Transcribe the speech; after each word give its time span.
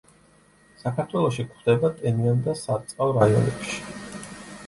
საქართველოში 0.83 1.43
გვხვდება 1.49 1.91
ტენიან 1.99 2.41
და 2.47 2.57
სარწყავ 2.61 3.13
რაიონებში. 3.19 3.77